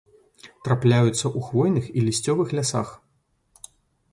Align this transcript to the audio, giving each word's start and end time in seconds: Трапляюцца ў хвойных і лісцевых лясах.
Трапляюцца 0.67 1.11
ў 1.11 1.39
хвойных 1.49 1.85
і 1.97 2.07
лісцевых 2.07 2.57
лясах. 2.61 2.89